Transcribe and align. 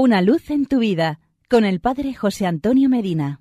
Una 0.00 0.22
luz 0.22 0.50
en 0.50 0.66
tu 0.66 0.78
vida 0.78 1.18
con 1.50 1.64
el 1.64 1.80
Padre 1.80 2.14
José 2.14 2.46
Antonio 2.46 2.88
Medina. 2.88 3.40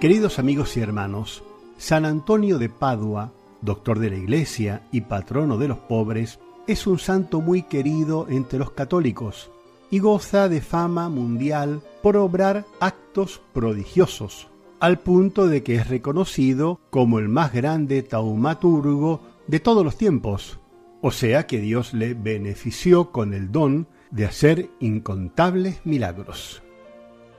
Queridos 0.00 0.38
amigos 0.38 0.76
y 0.76 0.80
hermanos, 0.80 1.42
San 1.78 2.04
Antonio 2.04 2.58
de 2.58 2.68
Padua, 2.68 3.32
doctor 3.60 3.98
de 3.98 4.10
la 4.10 4.16
Iglesia 4.18 4.82
y 4.92 5.00
patrono 5.00 5.58
de 5.58 5.66
los 5.66 5.78
pobres, 5.78 6.38
es 6.68 6.86
un 6.86 7.00
santo 7.00 7.40
muy 7.40 7.62
querido 7.62 8.28
entre 8.28 8.60
los 8.60 8.70
católicos 8.70 9.50
y 9.90 9.98
goza 9.98 10.48
de 10.48 10.60
fama 10.60 11.08
mundial 11.08 11.82
por 12.04 12.16
obrar 12.16 12.66
actos 12.78 13.40
prodigiosos, 13.52 14.46
al 14.78 15.00
punto 15.00 15.48
de 15.48 15.64
que 15.64 15.74
es 15.74 15.88
reconocido 15.88 16.78
como 16.90 17.18
el 17.18 17.28
más 17.28 17.52
grande 17.52 18.04
taumaturgo 18.04 19.22
de 19.48 19.58
todos 19.58 19.84
los 19.84 19.96
tiempos 19.96 20.60
o 21.00 21.10
sea 21.10 21.46
que 21.46 21.60
Dios 21.60 21.94
le 21.94 22.14
benefició 22.14 23.12
con 23.12 23.34
el 23.34 23.52
don 23.52 23.86
de 24.10 24.26
hacer 24.26 24.70
incontables 24.80 25.80
milagros. 25.84 26.62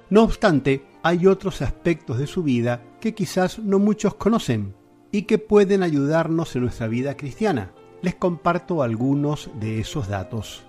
No 0.09 0.23
obstante, 0.23 0.83
hay 1.03 1.27
otros 1.27 1.61
aspectos 1.61 2.17
de 2.17 2.27
su 2.27 2.43
vida 2.43 2.83
que 2.99 3.13
quizás 3.13 3.59
no 3.59 3.79
muchos 3.79 4.15
conocen 4.15 4.75
y 5.11 5.23
que 5.23 5.37
pueden 5.37 5.83
ayudarnos 5.83 6.55
en 6.55 6.63
nuestra 6.63 6.87
vida 6.87 7.17
cristiana. 7.17 7.71
Les 8.01 8.15
comparto 8.15 8.81
algunos 8.81 9.49
de 9.59 9.79
esos 9.79 10.07
datos. 10.07 10.63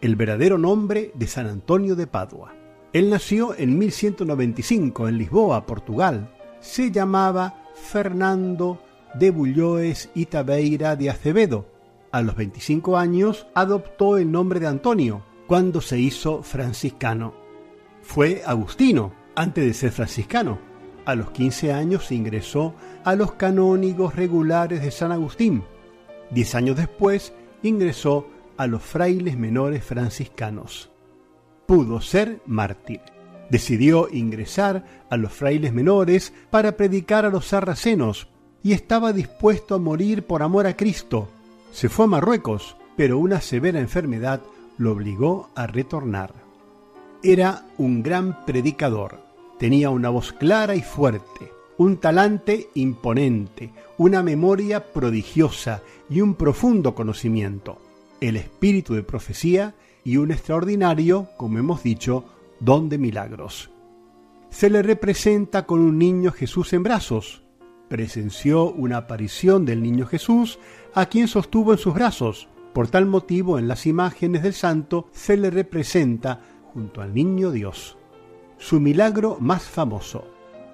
El 0.00 0.16
verdadero 0.16 0.58
nombre 0.58 1.12
de 1.14 1.26
San 1.26 1.46
Antonio 1.46 1.96
de 1.96 2.06
Padua. 2.06 2.54
Él 2.92 3.10
nació 3.10 3.54
en 3.56 3.78
1195 3.78 5.08
en 5.08 5.18
Lisboa, 5.18 5.66
Portugal. 5.66 6.30
Se 6.60 6.90
llamaba 6.90 7.64
Fernando 7.74 8.80
de 9.14 9.30
Bulloes 9.30 10.10
y 10.14 10.26
Tabeira 10.26 10.94
de 10.94 11.10
Acevedo 11.10 11.77
a 12.10 12.22
los 12.22 12.36
25 12.36 12.96
años 12.96 13.46
adoptó 13.54 14.18
el 14.18 14.30
nombre 14.30 14.60
de 14.60 14.66
Antonio 14.66 15.22
cuando 15.46 15.80
se 15.80 15.98
hizo 15.98 16.42
franciscano. 16.42 17.34
Fue 18.02 18.42
agustino 18.46 19.12
antes 19.34 19.64
de 19.64 19.74
ser 19.74 19.92
franciscano. 19.92 20.58
A 21.04 21.14
los 21.14 21.30
15 21.30 21.72
años 21.72 22.12
ingresó 22.12 22.74
a 23.04 23.14
los 23.14 23.32
canónigos 23.32 24.14
regulares 24.14 24.82
de 24.82 24.90
San 24.90 25.12
Agustín. 25.12 25.62
Diez 26.30 26.54
años 26.54 26.76
después 26.76 27.32
ingresó 27.62 28.28
a 28.56 28.66
los 28.66 28.82
frailes 28.82 29.38
menores 29.38 29.84
franciscanos. 29.84 30.90
Pudo 31.66 32.00
ser 32.00 32.40
mártir. 32.46 33.00
Decidió 33.50 34.08
ingresar 34.12 34.84
a 35.08 35.16
los 35.16 35.32
frailes 35.32 35.72
menores 35.72 36.34
para 36.50 36.76
predicar 36.76 37.24
a 37.24 37.30
los 37.30 37.46
sarracenos 37.46 38.28
y 38.62 38.72
estaba 38.72 39.14
dispuesto 39.14 39.74
a 39.74 39.78
morir 39.78 40.26
por 40.26 40.42
amor 40.42 40.66
a 40.66 40.76
Cristo 40.76 41.28
se 41.70 41.88
fue 41.88 42.06
a 42.06 42.08
Marruecos, 42.08 42.76
pero 42.96 43.18
una 43.18 43.40
severa 43.40 43.80
enfermedad 43.80 44.40
lo 44.78 44.92
obligó 44.92 45.50
a 45.54 45.66
retornar. 45.66 46.32
Era 47.22 47.66
un 47.78 48.02
gran 48.02 48.44
predicador, 48.44 49.20
tenía 49.58 49.90
una 49.90 50.08
voz 50.08 50.32
clara 50.32 50.74
y 50.74 50.82
fuerte, 50.82 51.52
un 51.76 51.98
talante 51.98 52.68
imponente, 52.74 53.70
una 53.98 54.22
memoria 54.22 54.92
prodigiosa 54.92 55.82
y 56.08 56.20
un 56.20 56.34
profundo 56.34 56.94
conocimiento, 56.94 57.78
el 58.20 58.36
espíritu 58.36 58.94
de 58.94 59.02
profecía 59.02 59.74
y 60.04 60.16
un 60.16 60.30
extraordinario, 60.30 61.28
como 61.36 61.58
hemos 61.58 61.82
dicho, 61.82 62.24
don 62.60 62.88
de 62.88 62.98
milagros. 62.98 63.70
Se 64.50 64.70
le 64.70 64.82
representa 64.82 65.66
con 65.66 65.80
un 65.80 65.98
niño 65.98 66.32
Jesús 66.32 66.72
en 66.72 66.82
brazos, 66.82 67.42
presenció 67.88 68.70
una 68.70 68.98
aparición 68.98 69.64
del 69.64 69.82
niño 69.82 70.06
Jesús 70.06 70.58
a 70.94 71.06
quien 71.06 71.28
sostuvo 71.28 71.72
en 71.72 71.78
sus 71.78 71.94
brazos. 71.94 72.48
Por 72.72 72.88
tal 72.88 73.06
motivo 73.06 73.58
en 73.58 73.66
las 73.66 73.86
imágenes 73.86 74.42
del 74.42 74.52
santo 74.52 75.08
se 75.12 75.36
le 75.36 75.50
representa 75.50 76.40
junto 76.72 77.00
al 77.00 77.14
niño 77.14 77.50
Dios. 77.50 77.96
Su 78.58 78.80
milagro 78.80 79.38
más 79.40 79.62
famoso. 79.62 80.24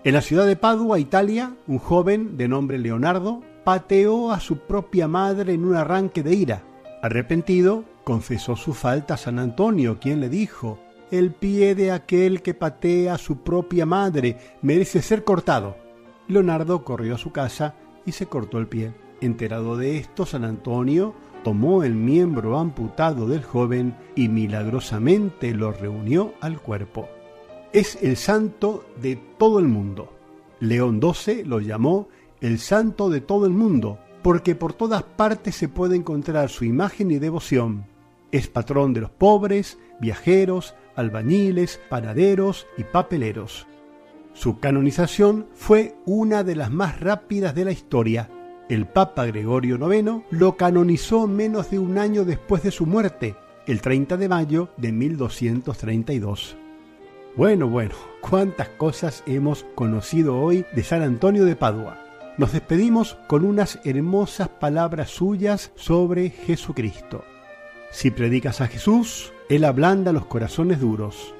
En 0.05 0.15
la 0.15 0.21
ciudad 0.21 0.47
de 0.47 0.57
Padua, 0.57 0.99
Italia, 0.99 1.55
un 1.67 1.79
joven 1.79 2.37
de 2.37 2.49
nombre 2.49 2.79
Leonardo 2.79 3.43
pateó 3.65 4.33
a 4.33 4.41
su 4.41 4.59
propia 4.59 5.09
madre 5.09 5.55
en 5.55 5.65
un 5.65 5.77
arranque 5.77 6.23
de 6.23 6.35
ira. 6.35 6.63
Arrepentido, 7.01 7.85
confesó 8.05 8.57
su 8.57 8.75
falta 8.75 9.15
a 9.15 9.19
San 9.19 9.39
Antonio, 9.39 9.99
quien 9.99 10.21
le 10.21 10.29
dijo, 10.29 10.79
el 11.11 11.33
pie 11.33 11.75
de 11.75 11.91
aquel 11.91 12.43
que 12.43 12.55
patea 12.55 13.15
a 13.15 13.19
su 13.19 13.39
propia 13.39 13.87
madre 13.87 14.39
merece 14.63 15.01
ser 15.01 15.25
cortado. 15.25 15.84
Leonardo 16.29 16.85
corrió 16.85 17.15
a 17.15 17.19
su 17.19 17.33
casa 17.33 17.75
y 18.07 18.13
se 18.13 18.27
cortó 18.27 18.59
el 18.59 18.67
pie. 18.67 18.93
Enterado 19.21 19.77
de 19.77 19.99
esto, 19.99 20.27
San 20.27 20.45
Antonio 20.45 21.15
tomó 21.43 21.85
el 21.85 21.95
miembro 21.95 22.59
amputado 22.59 23.29
del 23.29 23.43
joven 23.43 23.97
y 24.17 24.29
milagrosamente 24.29 25.53
lo 25.55 25.73
reunió 25.73 26.35
al 26.41 26.61
cuerpo. 26.61 27.09
Es 27.73 27.99
el 28.03 28.17
santo 28.17 28.85
de 29.01 29.17
todo 29.17 29.59
el 29.59 29.69
mundo. 29.69 30.13
León 30.61 31.01
XII 31.03 31.45
lo 31.45 31.61
llamó 31.61 32.09
el 32.41 32.59
santo 32.59 33.11
de 33.11 33.21
todo 33.21 33.47
el 33.47 33.53
mundo, 33.53 33.99
porque 34.23 34.55
por 34.55 34.73
todas 34.73 35.03
partes 35.03 35.55
se 35.55 35.69
puede 35.69 35.97
encontrar 35.97 36.49
su 36.49 36.65
imagen 36.65 37.11
y 37.11 37.19
devoción. 37.19 37.87
Es 38.33 38.49
patrón 38.49 38.95
de 38.95 39.03
los 39.03 39.11
pobres, 39.11 39.79
viajeros, 40.01 40.75
albañiles, 40.97 41.81
panaderos 41.89 42.67
y 42.79 42.85
papeleros. 42.85 43.67
Su 44.35 44.59
canonización 44.59 45.47
fue 45.55 45.95
una 46.07 46.43
de 46.43 46.57
las 46.57 46.71
más 46.71 46.99
rápidas 47.01 47.55
de 47.55 47.65
la 47.65 47.71
historia. 47.71 48.29
El 48.69 48.85
Papa 48.87 49.27
Gregorio 49.27 49.77
IX 49.77 50.25
lo 50.31 50.57
canonizó 50.57 51.29
menos 51.29 51.71
de 51.71 51.79
un 51.79 51.99
año 51.99 52.25
después 52.25 52.65
de 52.65 52.73
su 52.73 52.85
muerte, 52.85 53.37
el 53.69 53.81
30 53.81 54.17
de 54.17 54.29
mayo 54.29 54.71
de 54.77 54.91
1232. 54.91 56.57
Bueno, 57.37 57.69
bueno, 57.69 57.95
cuántas 58.21 58.69
cosas 58.71 59.23
hemos 59.27 59.65
conocido 59.77 60.37
hoy 60.37 60.67
de 60.75 60.83
San 60.83 61.03
Antonio 61.03 61.45
de 61.45 61.55
Padua. 61.55 62.01
Nos 62.37 62.53
despedimos 62.53 63.17
con 63.29 63.45
unas 63.45 63.79
hermosas 63.85 64.49
palabras 64.49 65.11
suyas 65.11 65.71
sobre 65.77 66.31
Jesucristo. 66.31 67.25
Si 67.93 68.11
predicas 68.11 68.61
a 68.61 68.67
Jesús, 68.67 69.33
Él 69.49 69.65
ablanda 69.65 70.13
los 70.13 70.27
corazones 70.27 70.81
duros. 70.81 71.35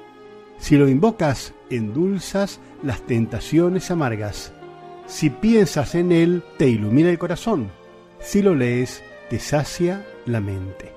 Si 0.65 0.77
lo 0.77 0.89
invocas, 0.89 1.53
endulzas 1.69 2.59
las 2.81 3.03
tentaciones 3.03 3.91
amargas. 3.91 4.51
Si 5.05 5.29
piensas 5.29 5.93
en 5.93 6.11
Él, 6.11 6.41
te 6.57 6.67
ilumina 6.67 7.11
el 7.11 7.19
corazón. 7.19 7.69
Si 8.19 8.41
lo 8.41 8.55
lees, 8.55 9.03
te 9.29 9.37
sacia 9.37 10.03
la 10.25 10.41
mente. 10.41 10.91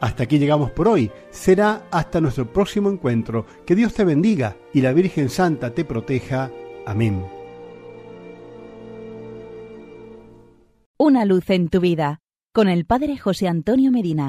Hasta 0.00 0.22
aquí 0.22 0.38
llegamos 0.38 0.70
por 0.70 0.88
hoy. 0.88 1.10
Será 1.28 1.86
hasta 1.90 2.22
nuestro 2.22 2.50
próximo 2.50 2.88
encuentro. 2.88 3.44
Que 3.66 3.74
Dios 3.74 3.92
te 3.92 4.04
bendiga 4.04 4.56
y 4.72 4.80
la 4.80 4.94
Virgen 4.94 5.28
Santa 5.28 5.74
te 5.74 5.84
proteja. 5.84 6.50
Amén. 6.86 7.26
Una 10.96 11.26
luz 11.26 11.50
en 11.50 11.68
tu 11.68 11.80
vida 11.80 12.22
con 12.54 12.70
el 12.70 12.86
Padre 12.86 13.18
José 13.18 13.48
Antonio 13.48 13.90
Medina. 13.90 14.22